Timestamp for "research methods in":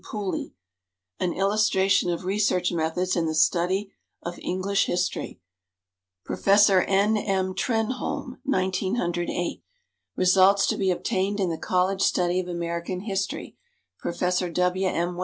2.25-3.27